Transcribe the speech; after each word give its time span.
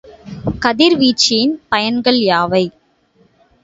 கதிர்வீச்சின் 0.63 1.53
பயன்கள் 1.69 2.21
யாவை? 2.23 2.65